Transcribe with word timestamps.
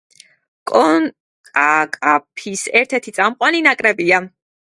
კონკაკაფის 0.69 2.65
ერთ-ერთი 2.81 3.13
წამყვანი 3.21 3.63
ნაკრებია. 3.69 4.23